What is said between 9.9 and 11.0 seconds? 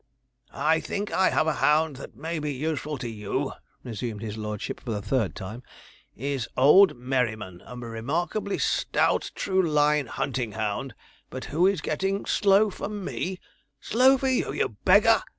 hunting hound;